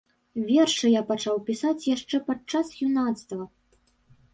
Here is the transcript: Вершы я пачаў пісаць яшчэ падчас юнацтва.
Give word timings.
Вершы 0.47 0.87
я 0.99 1.03
пачаў 1.11 1.37
пісаць 1.51 1.87
яшчэ 1.95 2.23
падчас 2.33 2.77
юнацтва. 2.89 3.43